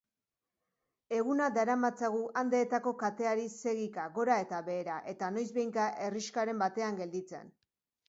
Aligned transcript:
Egunak 1.17 1.53
daramatzagu 1.57 2.23
Andeetako 2.43 2.95
kateari 3.05 3.47
segika 3.75 4.09
gora 4.19 4.41
eta 4.47 4.65
behera, 4.73 4.99
eta 5.15 5.33
noizbehinka 5.39 5.89
herrixkaren 6.09 6.67
batean 6.69 7.03
gelditzen. 7.07 7.59